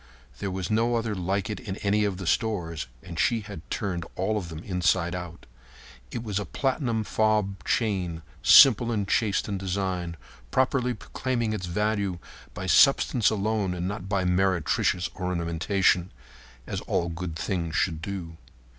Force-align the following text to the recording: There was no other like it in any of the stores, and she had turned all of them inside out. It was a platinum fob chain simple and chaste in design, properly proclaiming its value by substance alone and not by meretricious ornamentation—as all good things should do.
There 0.39 0.49
was 0.49 0.71
no 0.71 0.95
other 0.95 1.13
like 1.13 1.47
it 1.47 1.59
in 1.59 1.75
any 1.83 2.05
of 2.05 2.17
the 2.17 2.25
stores, 2.25 2.87
and 3.03 3.19
she 3.19 3.41
had 3.41 3.61
turned 3.69 4.03
all 4.15 4.35
of 4.35 4.49
them 4.49 4.63
inside 4.63 5.13
out. 5.13 5.45
It 6.09 6.23
was 6.23 6.39
a 6.39 6.43
platinum 6.45 7.03
fob 7.03 7.63
chain 7.65 8.23
simple 8.41 8.91
and 8.91 9.07
chaste 9.07 9.47
in 9.47 9.59
design, 9.59 10.17
properly 10.49 10.95
proclaiming 10.95 11.53
its 11.53 11.67
value 11.67 12.17
by 12.55 12.65
substance 12.65 13.29
alone 13.29 13.75
and 13.75 13.87
not 13.87 14.09
by 14.09 14.25
meretricious 14.25 15.07
ornamentation—as 15.15 16.81
all 16.87 17.09
good 17.09 17.35
things 17.35 17.75
should 17.75 18.01
do. 18.01 18.37